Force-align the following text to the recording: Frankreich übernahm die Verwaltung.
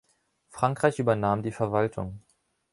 Frankreich 0.49 0.97
übernahm 0.97 1.43
die 1.43 1.51
Verwaltung. 1.51 2.23